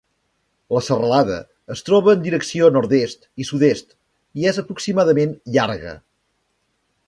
La 0.75 0.79
serralada 0.85 1.35
es 1.75 1.85
troba 1.89 2.15
en 2.15 2.23
direcció 2.23 2.71
nord-est 2.77 3.29
i 3.45 3.47
sud-est, 3.53 3.95
i 4.43 4.51
és 4.53 4.61
aproximadament 4.65 5.39
llarga. 5.59 5.97